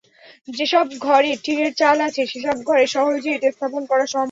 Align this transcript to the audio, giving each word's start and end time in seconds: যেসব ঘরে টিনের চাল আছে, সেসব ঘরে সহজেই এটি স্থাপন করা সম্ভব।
যেসব 0.47 0.85
ঘরে 1.05 1.31
টিনের 1.43 1.71
চাল 1.79 1.97
আছে, 2.07 2.21
সেসব 2.31 2.57
ঘরে 2.69 2.85
সহজেই 2.93 3.35
এটি 3.37 3.47
স্থাপন 3.51 3.81
করা 3.85 4.05
সম্ভব। 4.05 4.19